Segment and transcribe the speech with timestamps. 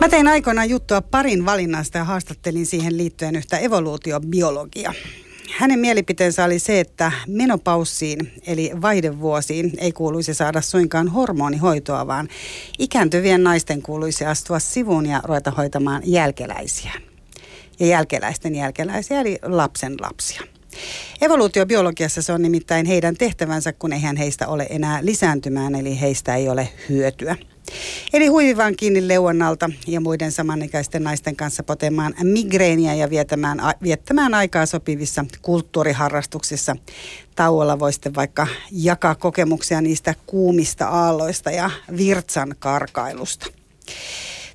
[0.00, 4.92] Mä tein aikoinaan juttua parin valinnasta ja haastattelin siihen liittyen yhtä evoluutiobiologia.
[5.58, 12.28] Hänen mielipiteensä oli se, että menopaussiin eli vaihdevuosiin ei kuuluisi saada suinkaan hormonihoitoa, vaan
[12.78, 16.92] ikääntyvien naisten kuuluisi astua sivuun ja ruveta hoitamaan jälkeläisiä.
[17.80, 20.42] Ja jälkeläisten jälkeläisiä eli lapsen lapsia.
[21.20, 26.48] Evoluutiobiologiassa se on nimittäin heidän tehtävänsä, kun eihän heistä ole enää lisääntymään, eli heistä ei
[26.48, 27.36] ole hyötyä.
[28.12, 34.66] Eli huivivaan kiinni leuannalta ja muiden samanikäisten naisten kanssa potemaan migreeniä ja viettämään, viettämään aikaa
[34.66, 36.76] sopivissa kulttuuriharrastuksissa.
[37.34, 43.46] Tauolla voi sitten vaikka jakaa kokemuksia niistä kuumista aalloista ja virtsan karkailusta.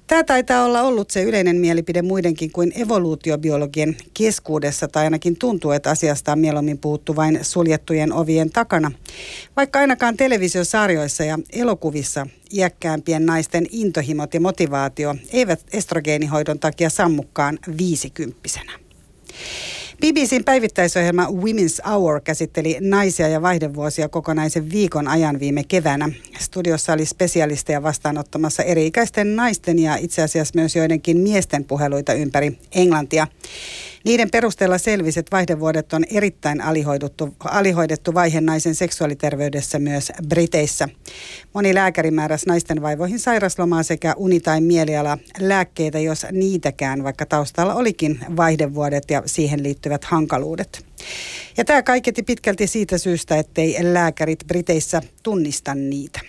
[0.08, 5.90] Tämä taitaa olla ollut se yleinen mielipide muidenkin kuin evoluutiobiologien keskuudessa, tai ainakin tuntuu, että
[5.90, 8.92] asiasta on mieluummin puhuttu vain suljettujen ovien takana.
[9.56, 18.72] Vaikka ainakaan televisiosarjoissa ja elokuvissa iäkkäämpien naisten intohimot ja motivaatio eivät estrogeenihoidon takia sammukkaan viisikymppisenä.
[20.02, 26.10] BBCn päivittäisohjelma Women's Hour käsitteli naisia ja vaihdevuosia kokonaisen viikon ajan viime keväänä.
[26.40, 33.28] Studiossa oli spesialisteja vastaanottamassa eri-ikäisten naisten ja itse asiassa myös joidenkin miesten puheluita ympäri Englantia.
[34.06, 40.90] Niiden perusteella selvisi, että vaihdevuodet on erittäin alihoidettu, alihoidettu vaihe naisen seksuaaliterveydessä myös Briteissä.
[41.54, 47.76] Moni lääkäri määräsi naisten vaivoihin sairaslomaa sekä uni- tai mieliala lääkkeitä, jos niitäkään, vaikka taustalla
[47.76, 50.86] olikin vaihdevuodet ja siihen liittyvät hankaluudet.
[51.58, 56.20] Ja tämä kaiketi pitkälti siitä syystä, ettei lääkärit Briteissä tunnista niitä.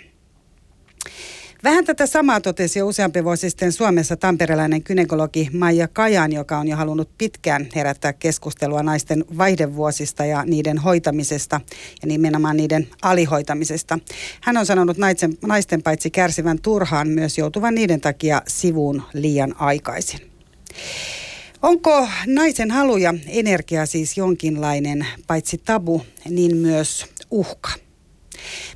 [1.67, 6.69] Vähän tätä samaa totesi jo useampi vuosi sitten Suomessa tamperelainen kynekologi Maija Kajan, joka on
[6.69, 11.61] jo halunnut pitkään herättää keskustelua naisten vaihdevuosista ja niiden hoitamisesta
[12.03, 13.99] ja nimenomaan niiden alihoitamisesta.
[14.41, 20.21] Hän on sanonut naisten, naisten paitsi kärsivän turhaan myös joutuvan niiden takia sivuun liian aikaisin.
[21.63, 27.86] Onko naisen halu ja energia siis jonkinlainen paitsi tabu, niin myös uhka?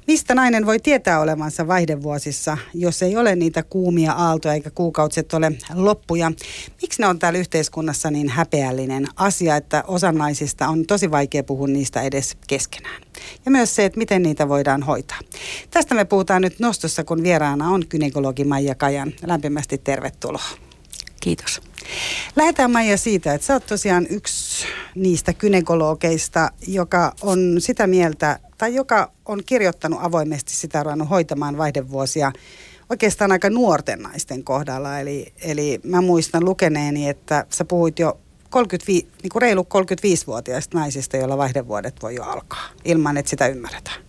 [0.07, 5.53] Mistä nainen voi tietää olevansa vaihdevuosissa, jos ei ole niitä kuumia aaltoja eikä kuukautiset ole
[5.75, 6.33] loppuja?
[6.83, 11.67] Miksi ne on täällä yhteiskunnassa niin häpeällinen asia, että osa naisista on tosi vaikea puhua
[11.67, 13.03] niistä edes keskenään?
[13.45, 15.19] Ja myös se, että miten niitä voidaan hoitaa.
[15.71, 19.13] Tästä me puhutaan nyt nostossa, kun vieraana on kynekologi Maija Kajan.
[19.27, 20.49] Lämpimästi tervetuloa.
[21.21, 21.70] Kiitos.
[22.37, 28.75] Lähdetään Maija siitä, että sä oot tosiaan yksi niistä kynekologeista, joka on sitä mieltä, tai
[28.75, 32.33] joka on kirjoittanut avoimesti sitä ruvennut hoitamaan vaihdevuosia
[32.91, 34.99] oikeastaan aika nuorten naisten kohdalla.
[34.99, 38.19] Eli, eli mä muistan lukeneeni, että sä puhuit jo
[38.51, 44.03] 35, niin kuin reilu 35-vuotiaista naisista, joilla vaihdevuodet voi jo alkaa, ilman että sitä ymmärretään.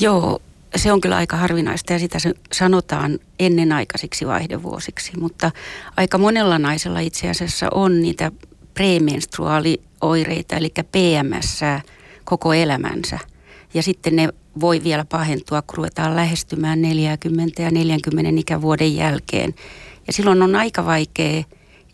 [0.00, 0.40] Joo,
[0.76, 2.18] se on kyllä aika harvinaista ja sitä
[2.52, 5.50] sanotaan ennenaikaisiksi vaihdevuosiksi, mutta
[5.96, 8.32] aika monella naisella itse asiassa on niitä
[8.74, 11.60] premenstruaalioireita, eli PMS
[12.24, 13.18] koko elämänsä.
[13.74, 14.28] Ja sitten ne
[14.60, 19.54] voi vielä pahentua, kun ruvetaan lähestymään 40 ja 40 ikävuoden jälkeen.
[20.06, 21.42] Ja silloin on aika vaikea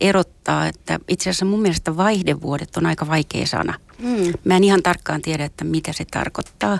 [0.00, 3.74] erottaa, että itse asiassa mun mielestä vaihdevuodet on aika vaikea sana.
[3.98, 4.32] Mm.
[4.44, 6.78] Mä en ihan tarkkaan tiedä, että mitä se tarkoittaa.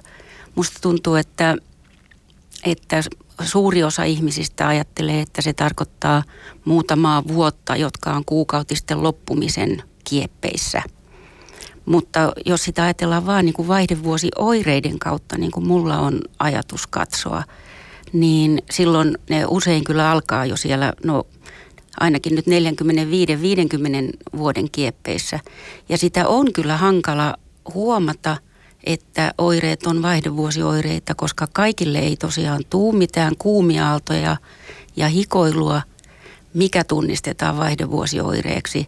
[0.55, 1.57] Musta tuntuu, että
[2.65, 3.03] että
[3.43, 6.23] suuri osa ihmisistä ajattelee, että se tarkoittaa
[6.65, 10.83] muutamaa vuotta, jotka on kuukautisten loppumisen kieppeissä.
[11.87, 17.43] Mutta jos sitä ajatellaan vain niin kuin vaihdevuosi-oireiden kautta, niin kuin mulla on ajatus katsoa,
[18.13, 21.27] niin silloin ne usein kyllä alkaa jo siellä, no
[22.01, 25.41] ainakin nyt 45-50 vuoden kieppeissä.
[25.89, 27.37] Ja sitä on kyllä hankala
[27.75, 28.37] huomata–
[28.85, 34.37] että oireet on vaihdevuosioireita, koska kaikille ei tosiaan tuu mitään kuumia aaltoja
[34.97, 35.83] ja hikoilua,
[36.55, 38.87] mikä tunnistetaan vaihdevuosioireeksi.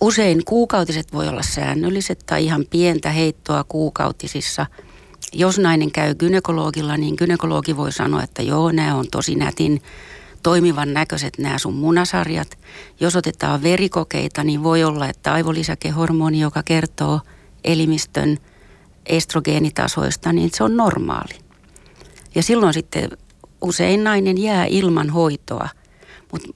[0.00, 4.66] Usein kuukautiset voi olla säännölliset tai ihan pientä heittoa kuukautisissa.
[5.32, 9.82] Jos nainen käy gynekologilla, niin gynekologi voi sanoa, että joo, nämä on tosi nätin
[10.42, 12.58] toimivan näköiset nämä sun munasarjat.
[13.00, 17.20] Jos otetaan verikokeita, niin voi olla, että aivolisäkehormoni, joka kertoo–
[17.64, 18.38] elimistön
[19.06, 21.38] estrogeenitasoista, niin se on normaali.
[22.34, 23.10] Ja silloin sitten
[23.60, 25.68] usein nainen jää ilman hoitoa.
[26.32, 26.48] Mutta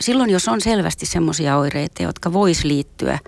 [0.00, 3.18] silloin, jos on selvästi semmoisia oireita, jotka vois liittyä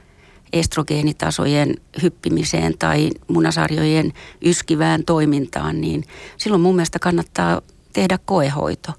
[0.52, 4.12] estrogeenitasojen hyppimiseen tai munasarjojen
[4.44, 6.04] yskivään toimintaan, niin
[6.36, 8.92] silloin mun mielestä kannattaa tehdä koehoito.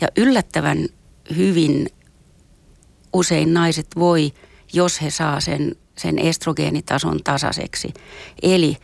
[0.00, 0.88] Ja yllättävän
[1.36, 1.86] hyvin
[3.12, 4.32] usein naiset voi,
[4.72, 7.94] jos he saa sen sen estrogeenitason tasaiseksi.
[8.42, 8.76] Eli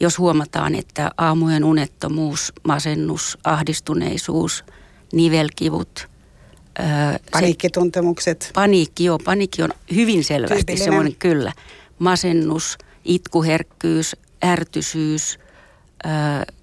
[0.00, 4.64] jos huomataan, että aamujen unettomuus, masennus, ahdistuneisuus,
[5.12, 6.10] nivelkivut,
[7.32, 8.42] Paniikkituntemukset.
[8.42, 9.18] Se, paniikki, joo.
[9.18, 11.52] Paniikki on hyvin selvästi semmoinen, kyllä.
[11.98, 15.38] Masennus, itkuherkkyys, ärtysyys,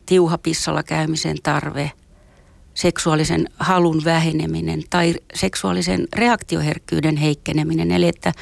[0.05, 1.91] tiuhapissalla käymisen tarve,
[2.73, 7.91] seksuaalisen halun väheneminen tai seksuaalisen reaktioherkkyyden heikkeneminen.
[7.91, 8.33] Eli että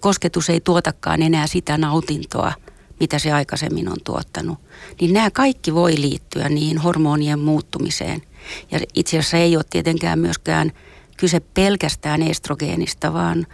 [0.00, 2.52] kosketus ei tuotakaan enää sitä nautintoa,
[3.00, 4.58] mitä se aikaisemmin on tuottanut.
[5.00, 8.22] Niin nämä kaikki voi liittyä niihin hormonien muuttumiseen.
[8.70, 10.72] Ja itse asiassa ei ole tietenkään myöskään
[11.16, 13.46] kyse pelkästään estrogeenista, vaan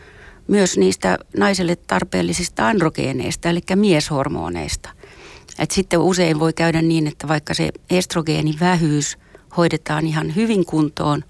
[0.48, 4.90] myös niistä naiselle tarpeellisista androgeeneista, eli mieshormoneista.
[5.58, 9.18] Et sitten usein voi käydä niin, että vaikka se estrogeenin vähyys
[9.56, 11.24] hoidetaan ihan hyvin kuntoon,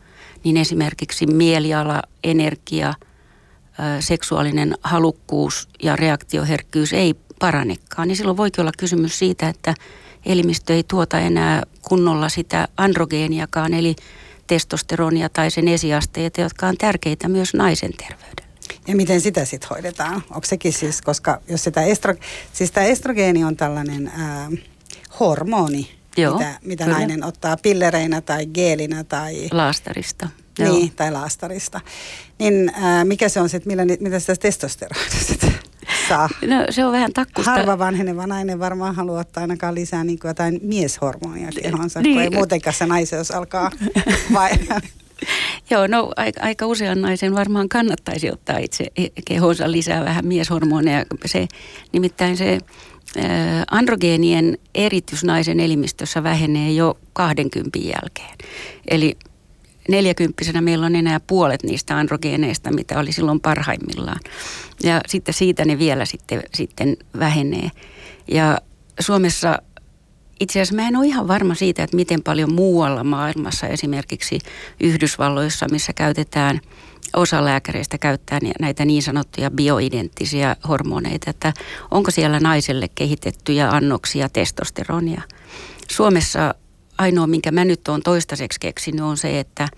[0.44, 2.94] niin esimerkiksi mieliala, energia,
[4.00, 8.08] seksuaalinen halukkuus ja reaktioherkkyys ei paranekaan.
[8.08, 9.74] Niin silloin voikin olla kysymys siitä, että
[10.26, 13.96] elimistö ei tuota enää kunnolla sitä androgeeniakaan, eli
[14.46, 18.44] testosteronia tai sen esiasteita, jotka on tärkeitä myös naisen terveydelle.
[18.88, 20.14] Ja miten sitä sitten hoidetaan?
[20.14, 22.14] Onko sekin siis, koska jos sitä estro,
[22.52, 24.50] siis tämä estrogeeni on tällainen ää,
[25.20, 29.48] hormoni, Joo, mitä, mitä nainen ottaa pillereinä tai geelinä tai...
[29.52, 30.28] Laastarista.
[30.58, 30.88] Niin, Joo.
[30.96, 31.80] tai laastarista.
[32.38, 35.54] Niin ää, mikä se on sitten, mitä sitä testosteronia sitten
[36.08, 36.28] saa?
[36.46, 37.50] No se on vähän takkusta.
[37.50, 42.14] Harva vanheneva nainen varmaan haluaa ottaa ainakaan lisää niin kuin jotain mieshormonia kehonsa, niin.
[42.14, 43.70] kun ei muutenkaan se naiseus alkaa
[44.34, 44.50] vai...
[45.70, 48.84] Joo, no aika, aika usean naisen varmaan kannattaisi ottaa itse
[49.24, 51.04] kehonsa lisää vähän mieshormoneja.
[51.26, 51.48] Se,
[51.92, 52.58] nimittäin se
[53.70, 58.38] androgeenien eritys naisen elimistössä vähenee jo 20 jälkeen.
[58.88, 59.16] Eli
[59.88, 64.20] neljäkymppisenä meillä on enää puolet niistä androgeeneista, mitä oli silloin parhaimmillaan.
[64.82, 67.70] Ja sitten siitä ne vielä sitten, sitten vähenee.
[68.28, 68.58] Ja
[69.00, 69.58] Suomessa
[70.40, 74.38] itse asiassa mä en ole ihan varma siitä, että miten paljon muualla maailmassa, esimerkiksi
[74.80, 76.60] Yhdysvalloissa, missä käytetään–
[77.16, 81.52] osa lääkäreistä käyttää näitä niin sanottuja bioidenttisiä hormoneita, että
[81.90, 85.22] onko siellä naiselle kehitettyjä annoksia testosteronia.
[85.90, 86.54] Suomessa
[86.98, 89.68] ainoa, minkä mä nyt olen toistaiseksi keksinyt, on se, että,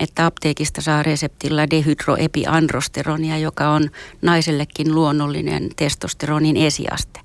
[0.00, 3.90] että apteekista saa reseptillä dehydroepiandrosteronia, joka on
[4.22, 7.20] naisellekin luonnollinen testosteronin esiaste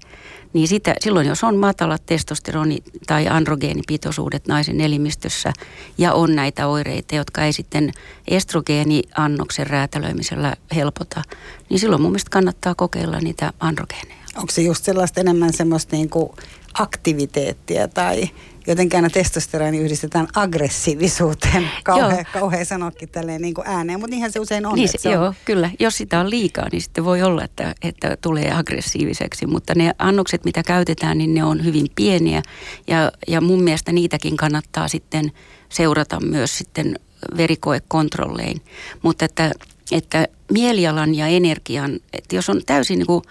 [0.55, 5.53] niin sitä, silloin jos on matalat testosteroni- tai androgeenipitoisuudet naisen elimistössä
[5.97, 7.91] ja on näitä oireita, jotka ei sitten
[8.27, 11.21] estrogeeniannoksen räätälöimisellä helpota,
[11.69, 14.24] niin silloin mun mielestä kannattaa kokeilla niitä androgeeneja.
[14.37, 16.29] Onko se just sellaista enemmän semmoista niin kuin
[16.73, 18.29] aktiviteettia tai
[18.67, 21.71] jotenkin aina testosteroni yhdistetään aggressiivisuuteen.
[21.83, 24.75] Kauhea, kauhea sanoakin tälleen niin kuin ääneen, mutta niinhän se usein on.
[24.75, 25.33] Niin se, se joo, on.
[25.45, 25.69] kyllä.
[25.79, 29.45] Jos sitä on liikaa, niin sitten voi olla, että, että tulee aggressiiviseksi.
[29.45, 32.41] Mutta ne annokset, mitä käytetään, niin ne on hyvin pieniä.
[32.87, 35.31] Ja, ja mun mielestä niitäkin kannattaa sitten
[35.69, 36.99] seurata myös sitten
[37.37, 38.61] verikoekontrollein.
[39.01, 39.51] Mutta että,
[39.91, 43.21] että mielialan ja energian, että jos on täysin niin kuin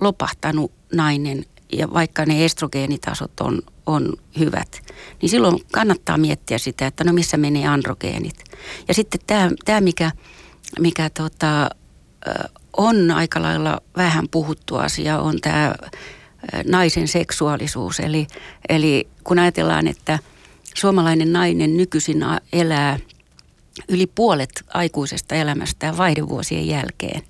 [0.00, 4.82] lopahtanut nainen ja vaikka ne estrogeenitasot on, on hyvät,
[5.22, 8.44] niin silloin kannattaa miettiä sitä, että no missä menee androgeenit.
[8.88, 10.10] Ja sitten tämä, tämä mikä,
[10.80, 11.70] mikä tota,
[12.76, 15.74] on aika lailla vähän puhuttu asia, on tämä
[16.66, 18.00] naisen seksuaalisuus.
[18.00, 18.26] Eli,
[18.68, 20.18] eli kun ajatellaan, että
[20.74, 22.98] suomalainen nainen nykyisin elää
[23.88, 27.22] yli puolet aikuisesta elämästään vaihdevuosien jälkeen.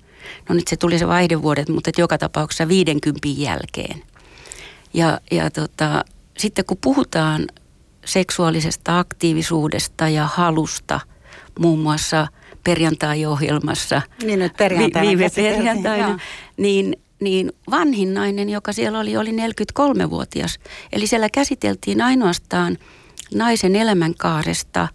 [0.49, 4.03] No nyt se tuli se vaihdevuodet, mutta joka tapauksessa 50 jälkeen.
[4.93, 6.05] Ja, ja tota,
[6.37, 7.47] sitten kun puhutaan
[8.05, 10.99] seksuaalisesta aktiivisuudesta ja halusta,
[11.59, 12.27] muun muassa
[12.63, 14.01] perjantai-ohjelmassa.
[14.23, 15.07] Niin nyt perjantaina.
[15.07, 16.19] Viime perjantaina.
[16.57, 20.59] Niin, niin vanhin nainen, joka siellä oli, oli 43-vuotias.
[20.91, 22.77] Eli siellä käsiteltiin ainoastaan
[23.33, 24.87] naisen elämänkaaresta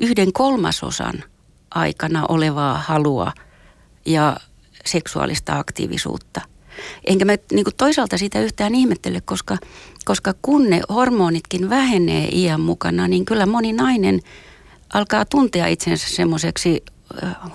[0.00, 1.24] yhden kolmasosan
[1.70, 3.32] aikana olevaa halua
[4.06, 4.36] ja
[4.84, 6.40] seksuaalista aktiivisuutta–
[7.04, 9.56] Enkä mä niin kuin toisaalta sitä yhtään ihmettele, koska,
[10.04, 14.20] koska kun ne hormonitkin vähenee iän mukana, niin kyllä moni nainen
[14.94, 16.84] alkaa tuntea itsensä semmoiseksi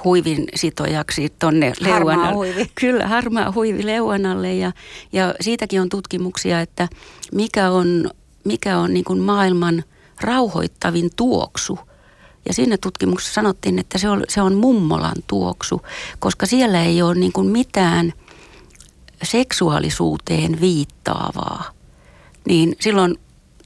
[0.03, 2.33] huivin sitojaksi tonne leuanalle.
[2.33, 2.71] huivi.
[2.81, 4.71] Kyllä, harmaa huivi leuanalle ja,
[5.13, 6.87] ja siitäkin on tutkimuksia, että
[7.33, 8.09] mikä on,
[8.45, 9.83] mikä on niin kuin maailman
[10.21, 11.79] rauhoittavin tuoksu.
[12.47, 15.81] Ja siinä tutkimuksessa sanottiin, että se on, se on mummolan tuoksu,
[16.19, 18.13] koska siellä ei ole niin kuin mitään–
[19.23, 21.71] seksuaalisuuteen viittaavaa,
[22.47, 23.15] niin silloin,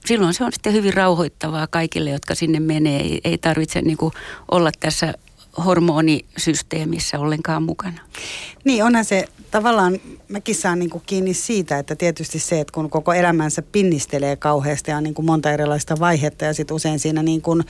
[0.06, 3.02] silloin se on sitten hyvin rauhoittavaa kaikille, jotka sinne menee.
[3.02, 4.14] Ei, ei tarvitse niin kuin
[4.52, 5.14] olla tässä
[5.66, 8.02] hormonisysteemissä ollenkaan mukana.
[8.64, 12.90] Niin, onhan se tavallaan, mäkin saan niin kuin kiinni siitä, että tietysti se, että kun
[12.90, 17.24] koko elämänsä pinnistelee kauheasti ja on niin kuin monta erilaista vaihetta ja sitten usein siinä
[17.24, 17.64] niin kuin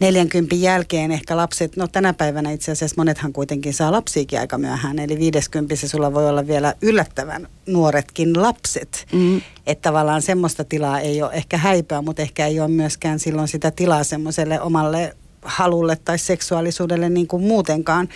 [0.00, 4.98] 40 jälkeen ehkä lapset, no tänä päivänä itse asiassa monethan kuitenkin saa lapsiakin aika myöhään,
[4.98, 9.06] eli 50 sulla voi olla vielä yllättävän nuoretkin lapset.
[9.12, 9.40] Mm.
[9.66, 13.70] Että tavallaan semmoista tilaa ei ole ehkä häipää, mutta ehkä ei ole myöskään silloin sitä
[13.70, 18.08] tilaa semmoiselle omalle halulle tai seksuaalisuudelle niin kuin muutenkaan.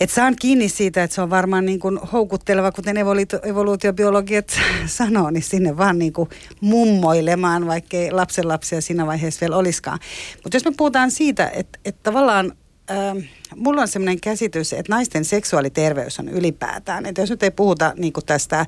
[0.00, 2.96] Et saan kiinni siitä, että se on varmaan niin kuin houkutteleva, kuten
[3.42, 6.28] evoluutiobiologiat sanoo, niin sinne vaan niin kuin
[6.60, 9.98] mummoilemaan, vaikkei lapsenlapsia siinä vaiheessa vielä olisikaan.
[10.44, 12.52] Mutta jos me puhutaan siitä, että, että tavallaan
[12.90, 17.06] äh, mulla on sellainen käsitys, että naisten seksuaaliterveys on ylipäätään.
[17.06, 18.66] Että jos nyt ei puhuta niin tästä,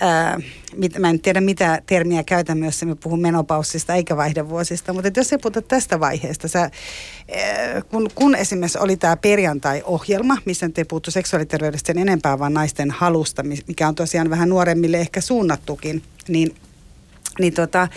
[0.00, 0.40] ää,
[0.76, 5.20] mit, mä en tiedä mitä termiä käytän myös, me puhun menopaussista eikä vaihdevuosista, mutta että
[5.20, 6.70] jos ei puhuta tästä vaiheesta, sä, ää,
[7.82, 12.90] kun, kun esimerkiksi oli tämä perjantai-ohjelma, missä nyt ei puhuttu seksuaaliterveydestä sen enempää, vaan naisten
[12.90, 16.54] halusta, mikä on tosiaan vähän nuoremmille ehkä suunnattukin, niin,
[17.40, 17.88] niin tota,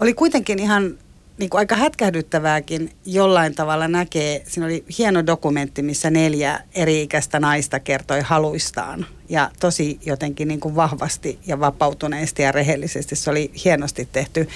[0.00, 0.98] oli kuitenkin ihan
[1.38, 4.42] niin kuin aika hätkähdyttävääkin jollain tavalla näkee.
[4.46, 9.06] Siinä oli hieno dokumentti, missä neljä eri-ikäistä naista kertoi haluistaan.
[9.28, 13.16] Ja tosi jotenkin niin kuin vahvasti ja vapautuneesti ja rehellisesti.
[13.16, 14.48] Se oli hienosti tehty,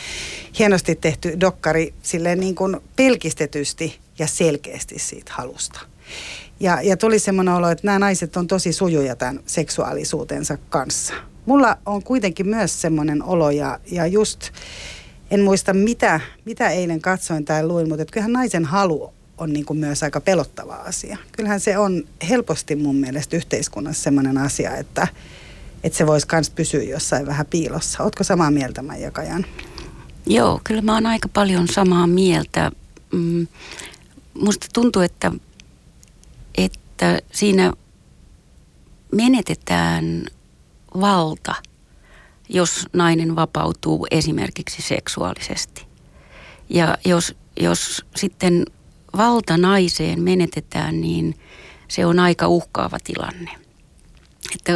[0.59, 5.81] hienosti tehty dokkari silleen niin kuin pelkistetysti ja selkeästi siitä halusta.
[6.61, 11.15] Ja, ja tuli semmoinen olo, että nämä naiset on tosi sujuja tämän seksuaalisuutensa kanssa.
[11.47, 14.41] Mulla on kuitenkin myös semmoinen olo ja, ja just
[15.31, 19.65] en muista mitä, mitä eilen katsoin tai luin, mutta että kyllähän naisen halu on niin
[19.65, 21.19] kuin myös aika pelottava asia.
[21.33, 25.09] Kyllähän se on helposti mun mielestä yhteiskunnassa sellainen asia, että,
[25.85, 28.03] että se voisi myös pysyä jossain vähän piilossa.
[28.03, 29.47] Oletko samaa mieltä, Maija Kajan?
[30.27, 32.73] Joo, kyllä mä oon aika paljon samaa mieltä.
[33.13, 33.47] Mm,
[34.35, 35.33] musta tuntuu, että,
[36.59, 37.73] että siinä
[39.13, 40.27] menetetään
[40.95, 41.55] valta–
[42.51, 45.87] jos nainen vapautuu esimerkiksi seksuaalisesti.
[46.69, 48.65] Ja jos, jos sitten
[49.17, 51.35] valta naiseen menetetään, niin
[51.89, 53.51] se on aika uhkaava tilanne.
[54.55, 54.73] Että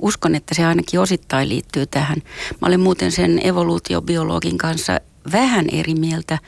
[0.00, 2.18] uskon, että se ainakin osittain liittyy tähän.
[2.60, 5.00] Mä olen muuten sen evoluutiobiologin kanssa
[5.32, 6.38] vähän eri mieltä.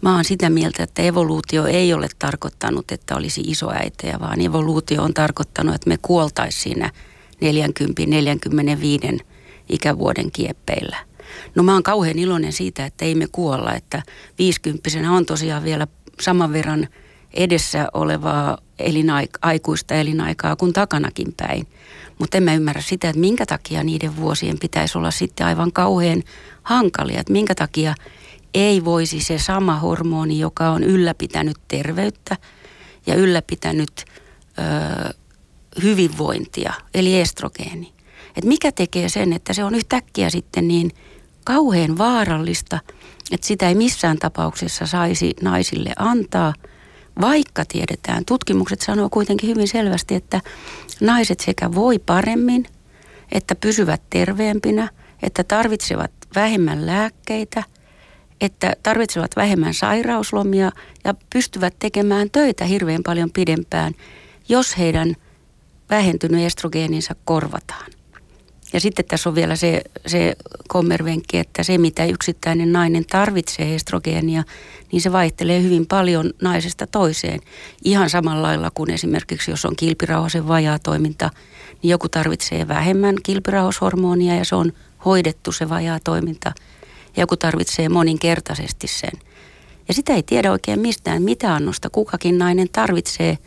[0.00, 5.14] Mä oon sitä mieltä, että evoluutio ei ole tarkoittanut, että olisi isoäitejä, vaan evoluutio on
[5.14, 6.90] tarkoittanut, että me kuoltaisiin siinä
[9.18, 9.29] 40-45
[9.70, 10.96] ikävuoden kieppeillä.
[11.54, 14.02] No mä oon kauhean iloinen siitä, että ei me kuolla, että
[14.38, 15.86] viisikymppisenä on tosiaan vielä
[16.20, 16.88] saman verran
[17.34, 21.66] edessä olevaa elinaik- aikuista elinaikaa kuin takanakin päin.
[22.18, 26.22] Mutta en mä ymmärrä sitä, että minkä takia niiden vuosien pitäisi olla sitten aivan kauhean
[26.62, 27.20] hankalia.
[27.20, 27.94] Että minkä takia
[28.54, 32.36] ei voisi se sama hormoni, joka on ylläpitänyt terveyttä
[33.06, 34.04] ja ylläpitänyt
[34.58, 35.14] ö,
[35.82, 37.92] hyvinvointia, eli estrogeeni,
[38.36, 40.90] että mikä tekee sen, että se on yhtäkkiä sitten niin
[41.44, 42.78] kauhean vaarallista,
[43.30, 46.54] että sitä ei missään tapauksessa saisi naisille antaa,
[47.20, 50.40] vaikka tiedetään, tutkimukset sanoo kuitenkin hyvin selvästi, että
[51.00, 52.66] naiset sekä voi paremmin,
[53.32, 54.88] että pysyvät terveempinä,
[55.22, 57.62] että tarvitsevat vähemmän lääkkeitä,
[58.40, 60.72] että tarvitsevat vähemmän sairauslomia
[61.04, 63.94] ja pystyvät tekemään töitä hirveän paljon pidempään,
[64.48, 65.16] jos heidän
[65.90, 67.90] vähentynyt estrogeeninsa korvataan.
[68.72, 70.36] Ja sitten tässä on vielä se, se
[70.68, 74.42] kommervenkki, että se mitä yksittäinen nainen tarvitsee estrogeenia,
[74.92, 77.40] niin se vaihtelee hyvin paljon naisesta toiseen.
[77.84, 81.30] Ihan samalla lailla kuin esimerkiksi jos on kilpirauhasen vajaa toiminta,
[81.82, 84.72] niin joku tarvitsee vähemmän kilpirauhashormonia ja se on
[85.04, 86.52] hoidettu se vajaa toiminta.
[87.16, 89.20] Ja joku tarvitsee moninkertaisesti sen.
[89.88, 93.38] Ja sitä ei tiedä oikein mistään, mitä annosta kukakin nainen tarvitsee,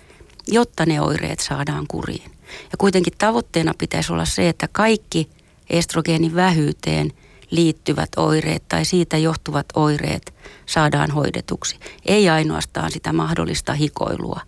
[0.48, 2.32] jotta ne oireet saadaan kuriin.
[2.72, 5.30] Ja kuitenkin tavoitteena pitäisi olla se, että kaikki
[5.70, 7.12] estrogeenin vähyyteen
[7.50, 10.34] liittyvät oireet tai siitä johtuvat oireet
[10.66, 11.80] saadaan hoidetuksi.
[12.06, 14.42] Ei ainoastaan sitä mahdollista hikoilua,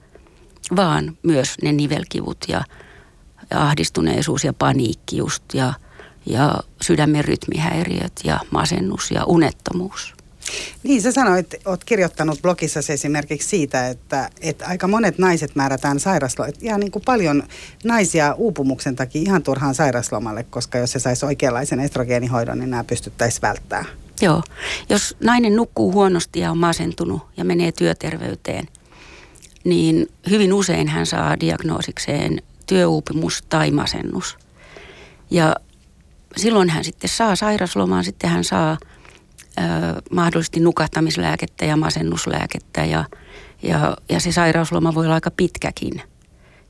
[0.76, 2.64] vaan myös ne nivelkivut ja
[3.54, 5.74] ahdistuneisuus ja paniikki just ja,
[6.26, 10.15] ja sydämen rytmihäiriöt ja masennus ja unettomuus.
[10.84, 16.58] Niin, sä sanoit, oot kirjoittanut blogissa esimerkiksi siitä, että, että aika monet naiset määrätään sairaslomalle.
[16.62, 17.44] Ja niin kuin paljon
[17.84, 23.42] naisia uupumuksen takia ihan turhaan sairaslomalle, koska jos se saisi oikeanlaisen estrogeenihoidon, niin nämä pystyttäisiin
[23.42, 23.86] välttämään.
[24.22, 24.44] Joo.
[24.90, 28.68] Jos nainen nukkuu huonosti ja on masentunut ja menee työterveyteen,
[29.64, 34.38] niin hyvin usein hän saa diagnoosikseen työuupumus tai masennus.
[35.32, 35.56] Ja
[36.38, 38.78] silloin hän sitten saa sairaslomaan, sitten hän saa–
[40.12, 43.06] mahdollisesti nukahtamislääkettä ja masennuslääkettä ja,
[43.64, 46.02] ja, ja se sairausloma voi olla aika pitkäkin.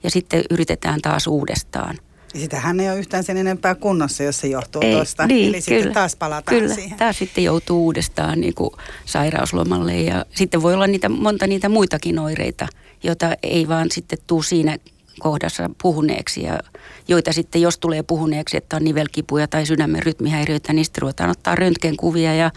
[0.03, 1.97] Ja sitten yritetään taas uudestaan.
[2.35, 5.27] Sitähän ei ole yhtään sen enempää kunnossa, jos se johtuu Ei, tuosta.
[5.27, 6.97] niin, Eli sitten kyllä, taas palataan Kyllä, siihen.
[6.97, 8.69] taas sitten joutuu uudestaan niin kuin
[9.05, 12.67] sairauslomalle ja sitten voi olla niitä, monta niitä muitakin oireita,
[13.03, 14.77] joita ei vaan sitten tuu siinä
[15.19, 16.59] kohdassa puhuneeksi ja
[17.07, 21.55] joita sitten jos tulee puhuneeksi, että on nivelkipuja tai sydämen rytmihäiriöitä, niin sitten ruvetaan ottaa
[21.55, 22.51] röntgenkuvia ja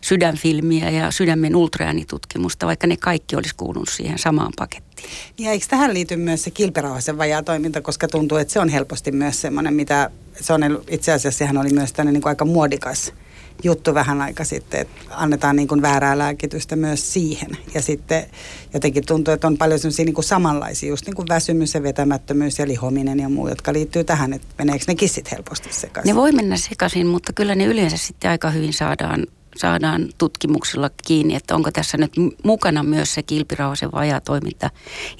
[0.00, 5.10] sydänfilmiä ja sydämen ultraäänitutkimusta, vaikka ne kaikki olisi kuulunut siihen samaan pakettiin.
[5.38, 9.40] Ja eikö tähän liity myös se kilpirauhasen vajaatoiminta, koska tuntuu, että se on helposti myös
[9.40, 13.12] semmoinen, mitä se on itse asiassa sehän oli myös tämmöinen niin aika muodikas
[13.62, 17.50] juttu vähän aika sitten, että annetaan niin kuin väärää lääkitystä myös siihen.
[17.74, 18.26] Ja sitten
[18.74, 22.58] jotenkin tuntuu, että on paljon semmoisia niin kuin samanlaisia, just niin kuin väsymys ja vetämättömyys
[22.58, 26.10] ja lihominen ja muu, jotka liittyy tähän, että meneekö ne kissit helposti sekaisin?
[26.10, 31.34] Ne voi mennä sekaisin, mutta kyllä ne yleensä sitten aika hyvin saadaan, saadaan tutkimuksilla kiinni,
[31.34, 32.12] että onko tässä nyt
[32.44, 34.70] mukana myös se kilpirauhasen vajatoiminta.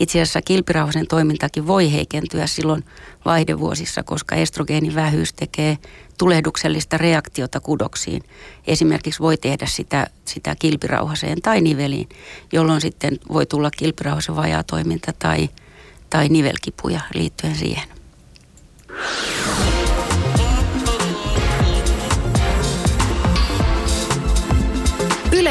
[0.00, 2.84] Itse asiassa kilpirauhasen toimintakin voi heikentyä silloin
[3.24, 4.94] vaihdevuosissa, koska estrogeenin
[5.36, 5.78] tekee
[6.18, 8.22] tulehduksellista reaktiota kudoksiin.
[8.66, 12.08] Esimerkiksi voi tehdä sitä, sitä kilpirauhaseen tai niveliin,
[12.52, 15.48] jolloin sitten voi tulla kilpirauhasen vajatoiminta tai,
[16.10, 17.88] tai nivelkipuja liittyen siihen.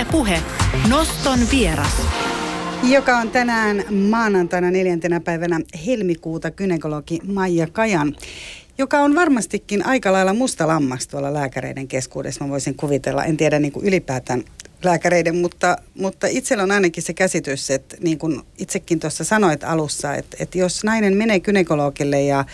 [0.03, 0.41] Ylepuhe
[0.89, 2.01] Noston vieras.
[2.83, 8.15] Joka on tänään maanantaina neljäntenä päivänä helmikuuta kynekologi Maija Kajan,
[8.77, 12.43] joka on varmastikin aika lailla musta lammas tuolla lääkäreiden keskuudessa.
[12.43, 14.43] Mä voisin kuvitella, en tiedä niin kuin ylipäätään
[14.83, 20.15] lääkäreiden, mutta, mutta itsellä on ainakin se käsitys, että niin kuin itsekin tuossa sanoit alussa,
[20.15, 22.45] että, että jos nainen menee kynekologille ja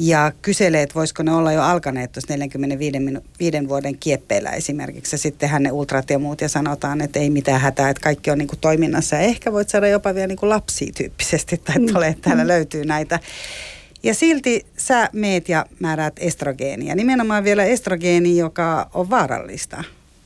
[0.00, 5.18] ja kyselee, että voisiko ne olla jo alkaneet tuossa 45 minu- viiden vuoden kieppeillä esimerkiksi.
[5.18, 8.38] Sitten hän ne ultrat ja muut ja sanotaan, että ei mitään hätää, että kaikki on
[8.38, 9.16] niin kuin toiminnassa.
[9.16, 12.84] Ja ehkä voit saada jopa vielä niin kuin lapsia tyyppisesti, tai ole, että täällä löytyy
[12.84, 13.20] näitä.
[14.02, 16.94] Ja silti sä meet ja määräät estrogeenia.
[16.94, 19.84] Nimenomaan vielä estrogeeni, joka on vaarallista.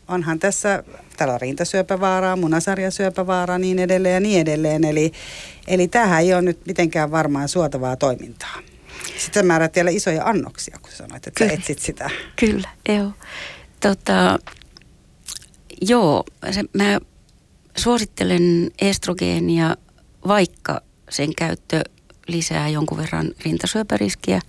[0.08, 0.82] Onhan tässä,
[1.16, 4.84] täällä on rintasyöpävaaraa, munasarjasyöpävaaraa, niin edelleen ja niin edelleen.
[4.84, 5.12] Eli,
[5.68, 8.73] eli tämähän ei ole nyt mitenkään varmaan suotavaa toimintaa.
[9.18, 11.50] Sitten määrät vielä isoja annoksia, kun sanoit, että Kyllä.
[11.50, 12.10] sä etsit sitä.
[12.36, 13.12] Kyllä, joo.
[13.80, 14.38] Tota,
[15.80, 17.00] joo, se, mä
[17.76, 19.76] suosittelen estrogeenia,
[20.28, 21.80] vaikka sen käyttö
[22.28, 24.40] lisää jonkun verran rintasyöpäriskiä.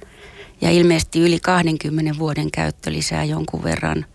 [0.62, 4.06] Ja ilmeisesti yli 20 vuoden käyttö lisää jonkun verran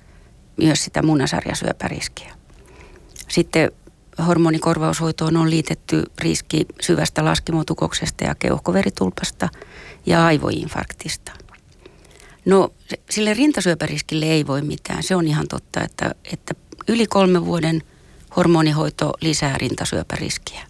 [0.57, 2.35] myös sitä munasarjasyöpäriskiä.
[3.29, 3.72] Sitten
[4.24, 9.48] hormonikorvaushoitoon on liitetty riski syvästä laskimotukoksesta ja keuhkoveritulpasta
[10.06, 11.33] ja aivoinfarktista.
[12.44, 12.72] No
[13.11, 15.02] sille rintasyöpäriskille ei voi mitään.
[15.02, 16.54] Se on ihan totta, että, että
[16.88, 17.83] yli kolme vuoden
[18.37, 20.62] hormonihoito lisää rintasyöpäriskiä.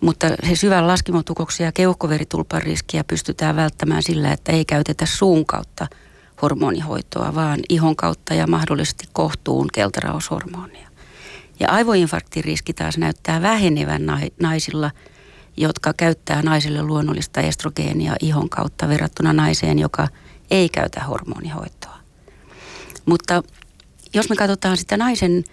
[0.00, 5.86] Mutta se syvän laskimotukoksia ja keuhkoveritulpan riskiä pystytään välttämään sillä, että ei käytetä suun kautta
[6.42, 10.89] hormonihoitoa, vaan ihon kautta ja mahdollisesti kohtuun keltaraushormonia.
[11.60, 14.02] Ja aivoinfarktiriski taas näyttää vähenevän
[14.40, 14.90] naisilla,
[15.56, 20.08] jotka käyttää naisille luonnollista estrogeenia ihon kautta verrattuna naiseen, joka
[20.50, 21.96] ei käytä hormonihoitoa.
[23.06, 23.42] Mutta
[24.14, 25.44] jos me katsotaan sitä naisen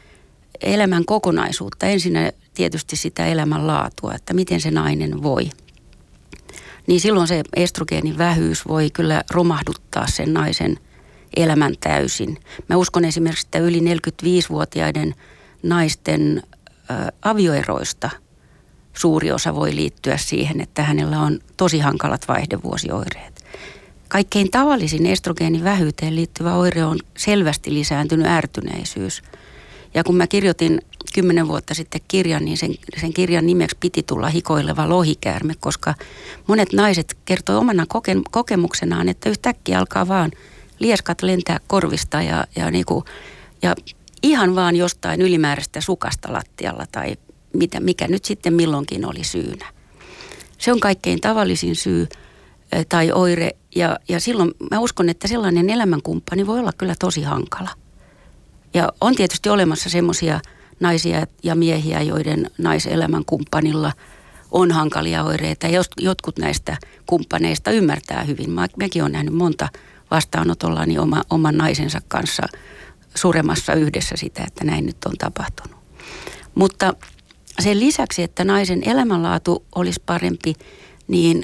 [0.62, 2.14] elämän kokonaisuutta, ensin
[2.54, 5.50] tietysti sitä elämänlaatua, että miten se nainen voi,
[6.88, 10.80] niin silloin se estrogeenin vähyys voi kyllä romahduttaa sen naisen
[11.38, 12.38] elämän täysin.
[12.70, 15.16] Mä uskon esimerkiksi, että yli 45-vuotiaiden
[15.64, 16.44] naisten
[17.22, 18.10] avioeroista
[18.94, 23.44] suuri osa voi liittyä siihen, että hänellä on tosi hankalat vaihdevuosioireet.
[24.08, 29.22] Kaikkein tavallisin estrogeenin vähyyteen liittyvä oire on selvästi lisääntynyt ärtyneisyys.
[29.94, 30.82] Ja kun mä kirjoitin
[31.14, 35.94] kymmenen vuotta sitten kirjan, niin sen, sen kirjan nimeksi piti tulla hikoileva lohikäärme, koska
[36.48, 40.32] monet naiset kertoi omana koke, kokemuksenaan, että yhtäkkiä alkaa vaan
[40.80, 43.06] lieskat lentää korvista ja, ja, niinku,
[43.62, 43.76] ja
[44.24, 47.18] ihan vaan jostain ylimääräistä sukasta lattialla tai
[47.54, 49.66] mitä, mikä nyt sitten milloinkin oli syynä.
[50.58, 52.08] Se on kaikkein tavallisin syy
[52.90, 57.70] tai oire ja, ja silloin mä uskon, että sellainen elämänkumppani voi olla kyllä tosi hankala.
[58.74, 60.40] Ja on tietysti olemassa semmoisia
[60.80, 63.92] naisia ja miehiä, joiden naiselämän kumppanilla
[64.52, 65.68] on hankalia oireita.
[65.68, 68.50] Ja jotkut näistä kumppaneista ymmärtää hyvin.
[68.50, 69.70] Mä, mäkin olen nähnyt monta
[70.12, 72.44] vastaanotollani oma, oman naisensa kanssa
[73.18, 75.78] suremassa yhdessä sitä, että näin nyt on tapahtunut.
[76.56, 76.94] Mutta
[77.60, 80.54] sen lisäksi, että naisen elämänlaatu olisi parempi,
[81.08, 81.44] niin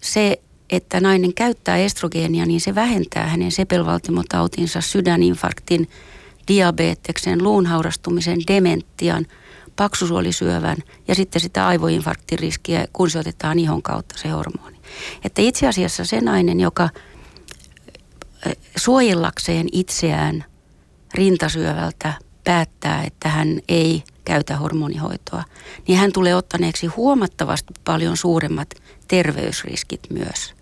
[0.00, 5.88] se, että nainen käyttää estrogeenia, niin se vähentää hänen sepelvaltimotautinsa, sydäninfarktin,
[6.48, 9.26] diabeteksen, luunhaurastumisen, dementian,
[9.76, 10.76] paksusuolisyövän
[11.08, 14.76] ja sitten sitä aivoinfarktiriskiä, kun se otetaan ihon kautta se hormoni.
[15.24, 16.88] Että itse asiassa se nainen, joka
[18.76, 20.44] suojellakseen itseään
[21.14, 22.12] rintasyövältä
[22.44, 25.44] päättää, että hän ei käytä hormonihoitoa,
[25.88, 28.68] niin hän tulee ottaneeksi huomattavasti paljon suuremmat
[29.08, 30.54] terveysriskit myös.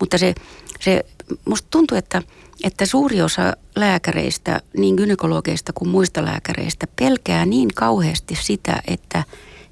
[0.00, 0.34] Mutta se,
[0.80, 1.04] se
[1.44, 2.22] musta tuntuu, että,
[2.64, 9.24] että suuri osa lääkäreistä, niin gynekologeista kuin muista lääkäreistä, pelkää niin kauheasti sitä, että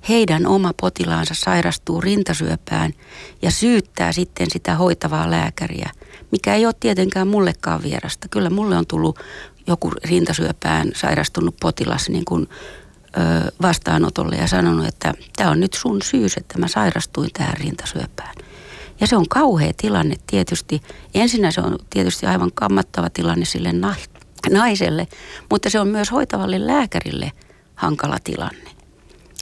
[0.09, 2.92] heidän oma potilaansa sairastuu rintasyöpään
[3.42, 5.90] ja syyttää sitten sitä hoitavaa lääkäriä,
[6.33, 8.29] mikä ei ole tietenkään mullekaan vierasta.
[8.29, 9.18] Kyllä mulle on tullut
[9.66, 12.48] joku rintasyöpään sairastunut potilas niin kuin,
[13.16, 18.35] ö, vastaanotolle ja sanonut, että tämä on nyt sun syys, että mä sairastuin tähän rintasyöpään.
[19.00, 20.83] Ja se on kauhea tilanne tietysti.
[21.14, 23.70] Ensinnä se on tietysti aivan kammattava tilanne sille
[24.50, 25.09] naiselle,
[25.50, 27.33] mutta se on myös hoitavalle lääkärille
[27.74, 28.70] hankala tilanne.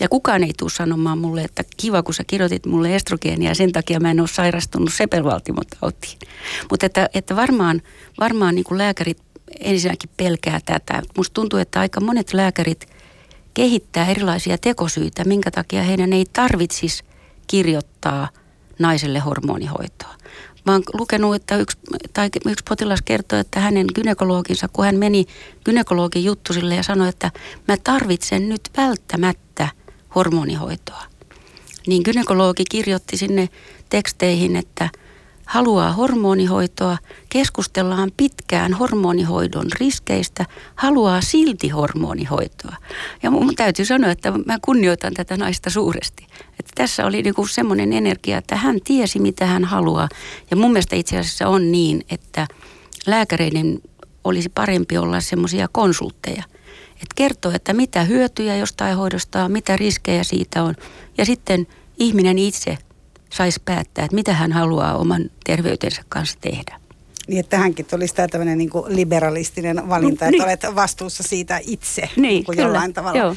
[0.01, 3.73] Ja kukaan ei tule sanomaan mulle, että kiva kun sä kirjoitit mulle estrogeenia ja sen
[3.73, 6.19] takia mä en ole sairastunut sepelvaltimotautiin.
[6.71, 7.83] Mutta että, että varmaan,
[8.21, 9.19] varmaan niin kuin lääkärit
[9.61, 11.03] ensinnäkin pelkää tätä.
[11.17, 12.89] Musta tuntuu, että aika monet lääkärit
[13.55, 17.05] kehittää erilaisia tekosyitä, minkä takia heidän ei tarvitsisi
[17.47, 18.29] kirjoittaa
[18.79, 20.15] naiselle hormonihoitoa.
[20.67, 21.79] Mä oon lukenut, että yksi,
[22.13, 25.27] tai yksi potilas kertoi, että hänen gynekologinsa, kun hän meni
[25.65, 27.31] gynekologin juttusille ja sanoi, että
[27.69, 29.69] mä tarvitsen nyt välttämättä
[30.15, 31.03] hormonihoitoa.
[31.87, 33.49] Niin gynekologi kirjoitti sinne
[33.91, 34.91] teksteihin, että–
[35.45, 42.77] haluaa hormonihoitoa, keskustellaan pitkään hormonihoidon riskeistä, haluaa silti hormonihoitoa.
[43.23, 46.27] Ja mun täytyy sanoa, että mä kunnioitan tätä naista suuresti.
[46.61, 50.09] Että tässä oli niinku semmoinen energia, että hän tiesi mitä hän haluaa.
[50.51, 52.47] Ja mun mielestä itse asiassa on niin, että
[53.07, 53.81] lääkäreiden
[54.25, 56.43] olisi parempi olla semmoisia konsultteja.
[56.93, 60.75] Että kertoo, että mitä hyötyjä jostain hoidosta on, mitä riskejä siitä on.
[61.19, 61.67] Ja sitten
[61.99, 62.79] ihminen itse
[63.37, 66.81] saisi päättää, että mitä hän haluaa oman terveytensä kanssa tehdä.
[67.29, 70.43] Niin, että tähänkin tulisi tämä tämmöinen niin liberalistinen valinta, no, että niin.
[70.43, 73.19] olet vastuussa siitä itse niin, kuin jollain tavalla.
[73.19, 73.37] Joo.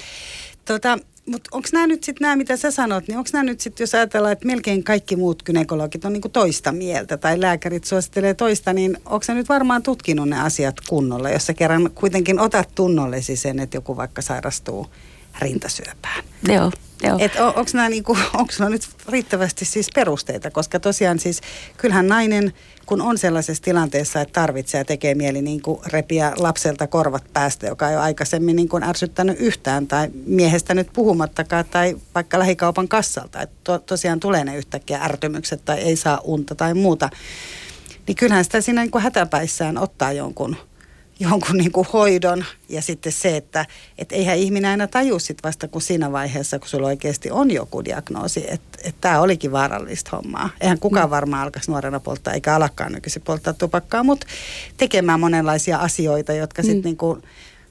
[0.65, 3.83] Tota, mutta onko nämä nyt sitten nämä, mitä sä sanot, niin onko nämä nyt sitten,
[3.83, 8.73] jos ajatellaan, että melkein kaikki muut gynekologit on niinku toista mieltä tai lääkärit suosittelee toista,
[8.73, 13.35] niin onko sä nyt varmaan tutkinut ne asiat kunnolla, jos sä kerran kuitenkin otat tunnollesi
[13.35, 14.87] sen, että joku vaikka sairastuu
[15.39, 16.23] rintasyöpään?
[16.47, 16.71] Joo.
[17.03, 17.17] Joo.
[17.19, 18.17] Et on, onko nämä niinku,
[18.69, 21.41] nyt riittävästi siis perusteita, koska tosiaan siis
[21.77, 22.53] kyllähän nainen,
[22.85, 27.67] kun on sellaisessa tilanteessa, että tarvitsee ja tekee mieli niin kuin repiä lapselta korvat päästä,
[27.67, 32.87] joka ei ole aikaisemmin niin kuin ärsyttänyt yhtään tai miehestä nyt puhumattakaan tai vaikka lähikaupan
[32.87, 37.09] kassalta, että to, tosiaan tulee ne yhtäkkiä ärtymykset tai ei saa unta tai muuta,
[38.07, 40.55] niin kyllähän sitä siinä niin kuin hätäpäissään ottaa jonkun–
[41.19, 43.65] jonkun niin kuin hoidon ja sitten se, että
[43.97, 47.85] et eihän ihminen aina taju sit vasta kuin siinä vaiheessa, kun sulla oikeasti on joku
[47.85, 50.49] diagnoosi, että et tämä olikin vaarallista hommaa.
[50.61, 51.11] Eihän kukaan mm.
[51.11, 54.27] varmaan alkaisi nuorena polttaa, eikä alakaan nykyisin polttaa tupakkaa, mutta
[54.77, 56.85] tekemään monenlaisia asioita, jotka sitten mm.
[56.85, 57.23] niin kuin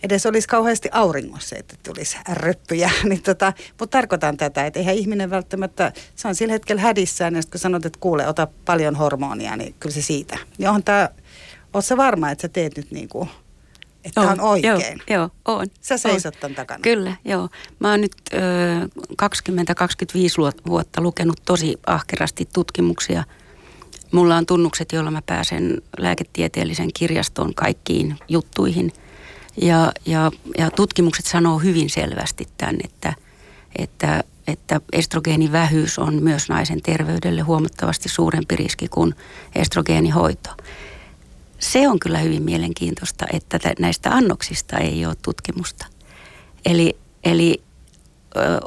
[0.02, 2.90] edes olisi kauheasti auringossa, että tulisi röppyjä.
[3.08, 7.42] niin tota, mutta tarkoitan tätä, että eihän ihminen välttämättä, se on sillä hetkellä hädissään, ja
[7.50, 10.38] kun sanot, että kuule, ota paljon hormonia, niin kyllä se siitä.
[10.58, 11.08] Ja on tämä
[11.74, 13.28] Oletko varma, että sä teet nyt niin kuin,
[14.06, 15.02] että on, on oikein?
[15.10, 15.66] Joo, joo on.
[15.80, 16.40] Sä seisot on.
[16.40, 16.82] tämän takana?
[16.82, 17.48] Kyllä, joo.
[17.78, 18.38] Mä oon nyt ö,
[19.22, 23.24] 20-25 vuotta lukenut tosi ahkerasti tutkimuksia.
[24.12, 28.92] Mulla on tunnukset, joilla mä pääsen lääketieteellisen kirjastoon kaikkiin juttuihin.
[29.62, 33.14] Ja, ja, ja tutkimukset sanoo hyvin selvästi tämän, että,
[33.78, 39.14] että, että estrogeenivähyys on myös naisen terveydelle huomattavasti suurempi riski kuin
[39.54, 40.50] estrogeenihoito
[41.58, 45.86] se on kyllä hyvin mielenkiintoista, että näistä annoksista ei ole tutkimusta.
[46.64, 47.62] Eli, eli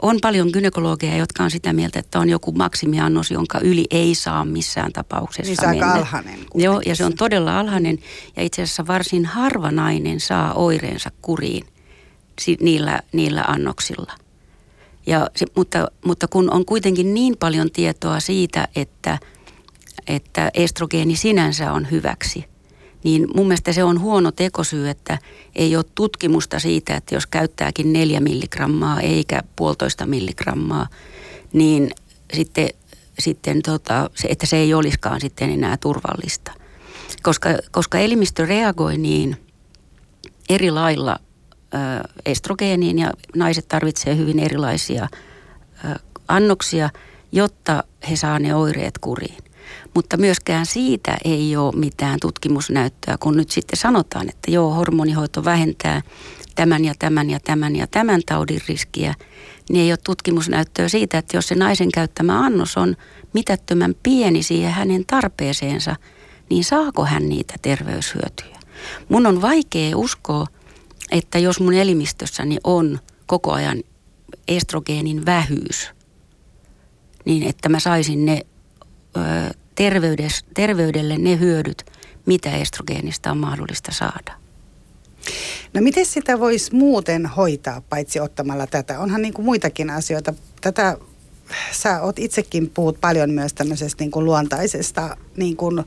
[0.02, 4.46] on paljon gynekologeja, jotka on sitä mieltä, että on joku maksimiannos, jonka yli ei saa
[4.46, 5.94] missään tapauksessa niin se mennä.
[5.94, 6.40] alhainen.
[6.56, 8.00] Joo, ja se on todella alhainen.
[8.36, 11.68] Ja itse asiassa varsin harva nainen saa oireensa kuriin
[12.62, 14.14] niillä, niillä annoksilla.
[15.06, 19.20] Ja se, mutta, mutta kun on kuitenkin niin paljon tietoa siitä, että,
[20.08, 22.46] että estrogeeni sinänsä on hyväksi–
[23.04, 25.18] niin mun mielestä se on huono tekosyy, että
[25.56, 30.88] ei ole tutkimusta siitä, että jos käyttääkin neljä milligrammaa eikä puolitoista milligrammaa,
[31.54, 31.92] niin
[32.34, 32.70] sitten,
[33.20, 36.52] sitten tota, se, että se ei olisikaan sitten enää turvallista.
[37.24, 39.38] Koska, koska elimistö reagoi niin
[40.50, 41.20] eri lailla
[42.26, 45.08] estrogeeniin ja naiset tarvitsevat hyvin erilaisia
[46.28, 46.90] annoksia,
[47.32, 49.38] jotta he saa ne oireet kuriin.
[49.94, 56.02] Mutta myöskään siitä ei ole mitään tutkimusnäyttöä, kun nyt sitten sanotaan, että joo, hormonihoito vähentää
[56.56, 59.14] tämän ja tämän ja tämän ja tämän taudin riskiä,
[59.70, 62.96] niin ei ole tutkimusnäyttöä siitä, että jos se naisen käyttämä annos on
[63.34, 65.96] mitättömän pieni siihen hänen tarpeeseensa,
[66.50, 68.60] niin saako hän niitä terveyshyötyjä.
[69.10, 70.46] Mun on vaikea uskoa,
[71.12, 73.84] että jos mun elimistössäni on koko ajan
[74.48, 75.92] estrogeenin vähyys,
[77.26, 78.46] niin että mä saisin ne
[80.54, 81.86] terveydelle ne hyödyt,
[82.26, 84.34] mitä estrogeenista on mahdollista saada.
[85.74, 89.00] No miten sitä voisi muuten hoitaa, paitsi ottamalla tätä?
[89.00, 90.34] Onhan niin kuin muitakin asioita.
[90.62, 90.98] Tätä
[91.72, 95.84] sä oot itsekin puhut paljon myös tämmöisestä niin kuin luontaisesta niin kuin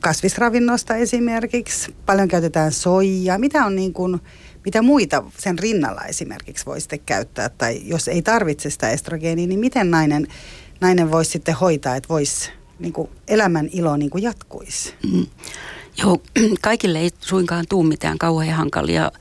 [0.00, 1.94] kasvisravinnosta esimerkiksi.
[2.06, 3.38] Paljon käytetään soijaa.
[3.38, 4.20] Mitä on niin kuin,
[4.64, 7.48] mitä muita sen rinnalla esimerkiksi voi sitten käyttää?
[7.48, 10.26] Tai jos ei tarvitse sitä estrogeenia, niin miten nainen,
[10.80, 14.94] nainen voisi sitten hoitaa, että voisi niin kuin elämän ilo niin kuin jatkuisi?
[15.12, 15.26] Mm.
[16.02, 16.22] Joo,
[16.60, 19.12] kaikille ei suinkaan tule mitään kauhean hankalia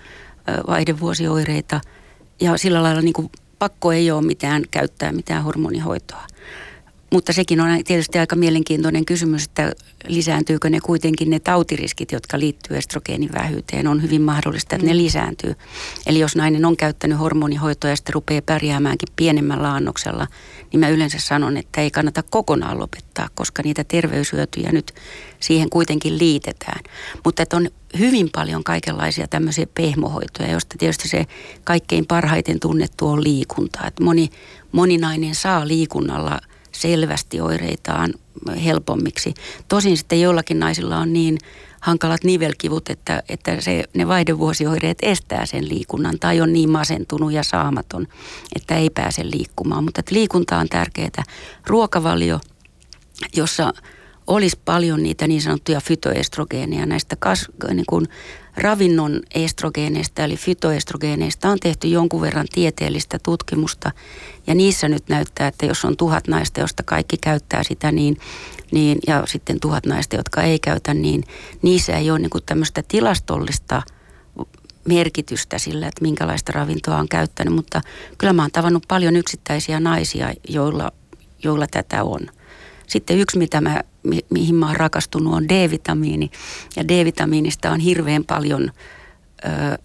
[0.67, 1.81] vaihdevuosioireita
[2.41, 6.27] ja sillä lailla niin kuin pakko ei ole mitään käyttää mitään hormonihoitoa.
[7.11, 9.71] Mutta sekin on tietysti aika mielenkiintoinen kysymys, että
[10.07, 13.87] lisääntyykö ne kuitenkin ne tautiriskit, jotka liittyy estrogeenin vähyyteen.
[13.87, 14.97] On hyvin mahdollista, että ne mm.
[14.97, 15.55] lisääntyy.
[16.07, 20.27] Eli jos nainen on käyttänyt hormonihoitoa ja sitten rupeaa pärjäämäänkin pienemmällä annoksella,
[20.71, 24.93] niin mä yleensä sanon, että ei kannata kokonaan lopettaa, koska niitä terveyshyötyjä nyt
[25.39, 26.83] siihen kuitenkin liitetään.
[27.25, 31.25] Mutta että on hyvin paljon kaikenlaisia tämmöisiä pehmohoitoja, joista tietysti se
[31.63, 33.87] kaikkein parhaiten tunnettu on liikunta.
[33.87, 34.29] Että moni,
[34.71, 36.39] moni nainen saa liikunnalla–
[36.81, 38.13] selvästi oireitaan
[38.65, 39.33] helpommiksi.
[39.67, 41.37] Tosin sitten joillakin naisilla on niin
[41.81, 47.43] hankalat nivelkivut, että, että se, ne vaihdevuosioireet estää sen liikunnan tai on niin masentunut ja
[47.43, 48.07] saamaton,
[48.55, 49.83] että ei pääse liikkumaan.
[49.83, 51.23] Mutta että liikunta on tärkeää.
[51.67, 52.39] Ruokavalio,
[53.35, 53.73] jossa
[54.27, 58.07] olisi paljon niitä niin sanottuja fytoestrogeeneja näistä kas, niin kuin
[58.57, 63.91] ravinnon estrogeeneista eli fytoestrogeeneista on tehty jonkun verran tieteellistä tutkimusta.
[64.47, 68.17] Ja niissä nyt näyttää, että jos on tuhat naista, josta kaikki käyttää sitä, niin,
[68.71, 71.23] niin ja sitten tuhat naista, jotka ei käytä, niin
[71.61, 73.81] niissä ei ole niin kuin tämmöistä tilastollista
[74.87, 77.81] merkitystä sillä, että minkälaista ravintoa on käyttänyt, mutta
[78.17, 80.91] kyllä mä oon tavannut paljon yksittäisiä naisia, joilla,
[81.43, 82.19] joilla tätä on.
[82.87, 86.29] Sitten yksi, mitä mä, mi, mihin mä oon rakastunut, on D-vitamiini.
[86.75, 88.71] Ja D-vitamiinista on hirveän paljon
[89.45, 89.77] ö,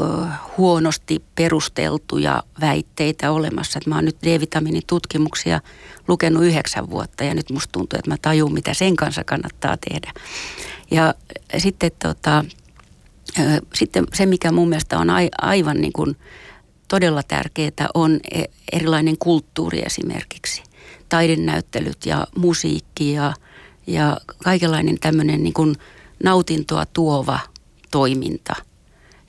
[0.00, 3.78] ö, huonosti perusteltuja väitteitä olemassa.
[3.78, 5.60] Että mä oon nyt D-vitamiinitutkimuksia
[6.08, 10.12] lukenut yhdeksän vuotta ja nyt musta tuntuu, että mä tajun, mitä sen kanssa kannattaa tehdä.
[10.90, 11.14] Ja
[11.58, 12.44] sitten, tota,
[13.38, 13.42] ö,
[13.74, 15.08] sitten se, mikä mun mielestä on
[15.40, 16.16] aivan niin kuin
[16.88, 20.67] todella tärkeää, on e, erilainen kulttuuri esimerkiksi
[21.08, 23.32] taidenäyttelyt ja musiikki ja,
[23.86, 25.76] ja kaikenlainen tämmöinen niin kuin
[26.24, 27.38] nautintoa tuova
[27.90, 28.54] toiminta.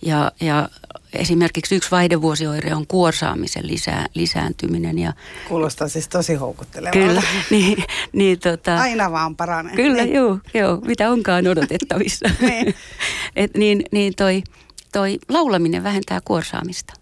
[0.02, 0.70] Ja, ja
[1.14, 5.00] esimerkiksi yksi vaihdevuosioire on kuorsaamisen lisää, lisääntyminen.
[5.00, 5.14] Ja,
[5.48, 7.00] Kuulostaa siis tosi houkuttelevalta.
[7.00, 7.22] Kyllä.
[7.50, 9.76] Niin, niin, tota, Aina vaan paranee.
[9.76, 10.16] Kyllä, niin.
[10.16, 12.30] joo, joo, mitä onkaan odotettavissa.
[12.42, 12.76] niin.
[13.36, 14.44] Et niin, niin toi,
[14.94, 16.94] toi laulaminen vähentää kuorsaamista.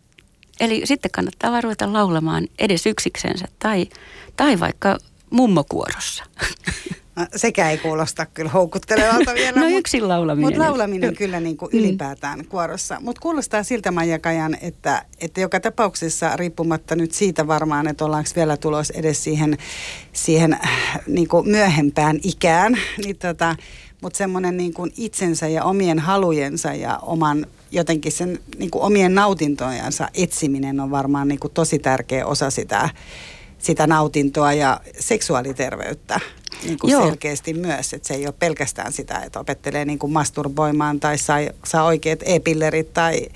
[0.60, 3.88] Eli sitten kannattaa vaan ruveta laulamaan edes yksiksensä tai,
[4.36, 4.98] tai vaikka
[5.30, 6.24] mummokuorossa.
[7.18, 9.60] No, sekä ei kuulosta kyllä houkuttelevalta vielä.
[9.60, 10.50] no yksin laulaminen.
[10.50, 11.80] Mutta laulaminen kyllä niin kuin mm.
[11.80, 12.98] ylipäätään kuorossa.
[13.02, 14.20] Mutta kuulostaa siltä Maija
[14.62, 19.58] että, että joka tapauksessa riippumatta nyt siitä varmaan, että ollaanko vielä tulos edes siihen,
[20.14, 23.56] siihen äh, niin kuin myöhempään ikään, niin tota,
[24.02, 29.16] mutta semmoinen niin kuin itsensä ja omien halujensa ja oman jotenkin sen niin kuin omien
[29.16, 32.90] nautintojensa etsiminen on varmaan niin kuin tosi tärkeä osa sitä,
[33.58, 36.20] sitä nautintoa ja seksuaaliterveyttä
[36.64, 37.94] niin kuin selkeästi myös.
[37.94, 42.20] Että se ei ole pelkästään sitä, että opettelee niin kuin masturboimaan tai saa, saa oikeat
[42.26, 43.28] e-pillerit tai,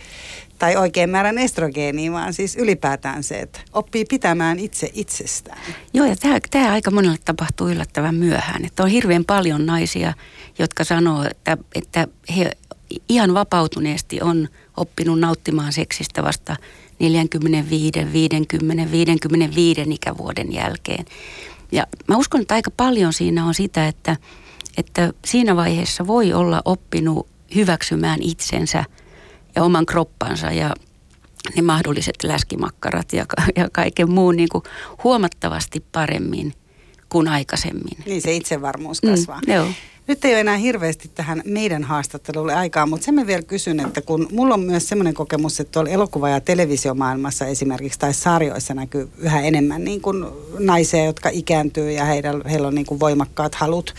[0.60, 5.62] tai oikein määrän estrogeenia, vaan siis ylipäätään se, että oppii pitämään itse itsestään.
[5.94, 8.66] Joo, ja tämä, tämä aika monelle tapahtuu yllättävän myöhään.
[8.66, 10.14] Että on hirveän paljon naisia,
[10.60, 12.52] jotka sanoo, että, että he
[13.10, 14.48] ihan vapautuneesti on
[14.78, 16.56] oppinut nauttimaan seksistä vasta
[17.00, 21.06] 45, 50, 55 ikävuoden jälkeen.
[21.72, 24.18] Ja mä uskon, että aika paljon siinä on sitä, että,
[24.78, 28.84] että siinä vaiheessa voi olla oppinut hyväksymään itsensä
[29.56, 30.76] ja oman kroppansa ja
[31.56, 34.64] ne mahdolliset läskimakkarat ja, ja kaiken muun niin kuin
[35.04, 36.54] huomattavasti paremmin
[37.10, 37.98] kuin aikaisemmin.
[38.06, 39.42] Niin se itsevarmuus kasvaa.
[39.48, 39.68] Mm, joo.
[40.12, 44.02] Nyt ei ole enää hirveästi tähän meidän haastattelulle aikaa, mutta sen mä vielä kysyn, että
[44.02, 49.10] kun mulla on myös semmoinen kokemus, että tuolla elokuva- ja televisiomaailmassa esimerkiksi tai sarjoissa näkyy
[49.18, 50.26] yhä enemmän niin kuin
[50.60, 53.94] naisia, jotka ikääntyy ja heillä, heillä on niin kuin voimakkaat halut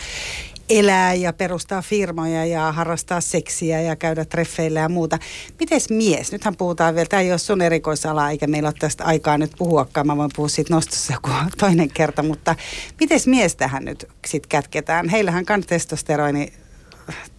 [0.78, 5.18] elää ja perustaa firmoja ja harrastaa seksiä ja käydä treffeillä ja muuta.
[5.60, 6.32] Mites mies?
[6.32, 10.06] Nythän puhutaan vielä, tämä ei ole sun erikoisala eikä meillä ole tästä aikaa nyt puhuakaan.
[10.06, 11.30] Mä voin puhua siitä nostossa joku
[11.60, 12.56] toinen kerta, mutta
[13.00, 15.08] mites mies tähän nyt sitten kätketään?
[15.08, 16.52] Heillähän kan testosteroni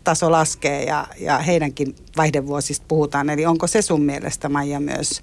[0.04, 3.30] taso laskee ja, ja heidänkin vaihdevuosista puhutaan.
[3.30, 5.22] Eli onko se sun mielestä, Maija, myös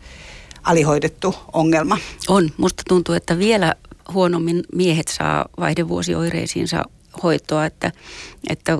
[0.62, 1.98] alihoidettu ongelma?
[2.28, 2.50] On.
[2.56, 3.74] Musta tuntuu, että vielä
[4.14, 6.84] huonommin miehet saa vaihdevuosioireisiinsa
[7.22, 7.92] hoitoa, että,
[8.50, 8.78] että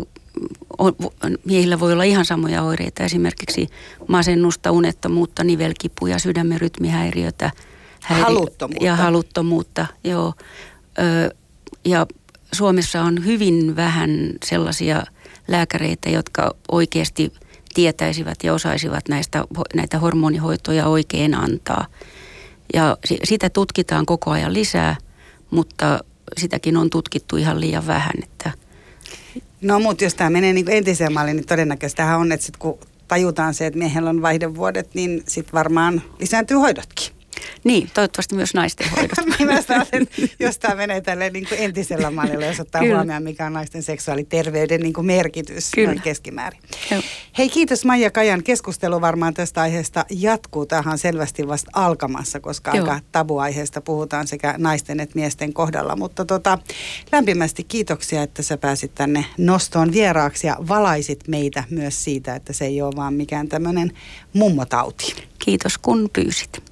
[0.79, 0.95] on,
[1.45, 3.69] miehillä voi olla ihan samoja oireita, esimerkiksi
[4.09, 7.51] masennusta, unettomuutta, nivelkipuja, sydämen rytmihäiriötä.
[8.05, 8.85] Häiri- haluttomuutta.
[8.85, 10.35] Ja haluttomuutta, joo.
[10.99, 11.35] Ö,
[11.85, 12.07] ja
[12.53, 15.03] Suomessa on hyvin vähän sellaisia
[15.49, 17.33] lääkäreitä, jotka oikeasti
[17.75, 21.87] tietäisivät ja osaisivat näistä, näitä hormonihoitoja oikein antaa.
[22.75, 24.97] Ja sitä tutkitaan koko ajan lisää,
[25.51, 26.01] mutta
[26.39, 28.13] sitäkin on tutkittu ihan liian vähän.
[28.23, 28.51] Että
[29.61, 33.55] No mutta jos tämä menee niin entiseen malliin, niin todennäköisesti on, että sit kun tajutaan
[33.55, 37.20] se, että miehellä on vaihdevuodet, niin sitten varmaan lisääntyy hoidotkin.
[37.65, 39.39] Niin, toivottavasti myös naisten hoidot.
[39.39, 39.87] Minä sanon,
[40.41, 42.97] jos tämä menee tälle niin kuin entisellä mallilla, jos ottaa Kyllä.
[42.97, 45.89] huomioon, mikä on naisten seksuaaliterveyden niin kuin merkitys Kyllä.
[45.89, 46.61] noin keskimäärin.
[46.91, 47.03] Joo.
[47.39, 48.43] Hei, kiitos Maija Kajan.
[48.43, 50.67] Keskustelu varmaan tästä aiheesta jatkuu.
[50.67, 52.85] Tähän on selvästi vasta alkamassa, koska Joo.
[52.85, 55.97] aika tabuaiheesta puhutaan sekä naisten että miesten kohdalla.
[55.97, 56.59] Mutta tota,
[57.13, 62.65] lämpimästi kiitoksia, että sä pääsit tänne nostoon vieraaksi ja valaisit meitä myös siitä, että se
[62.65, 63.93] ei ole vaan mikään tämmöinen
[64.33, 65.15] mummotauti.
[65.39, 66.71] Kiitos kun pyysit.